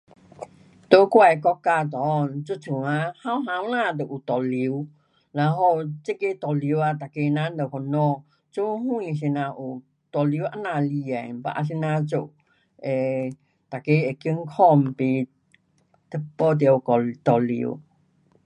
[0.89, 1.93] 在我的国家内
[2.45, 2.89] 这阵啊
[3.23, 3.49] 年年
[3.97, 4.87] 轻就有毒瘤，
[5.31, 9.79] 然后，这个毒瘤啊每个人都烦恼，做什怎样有
[10.11, 12.21] 毒瘤这么厉害，要啊怎样做
[12.83, 13.37] um
[13.69, 14.99] 每个会健康不
[16.09, 16.81] 得到
[17.23, 17.79] 毒瘤。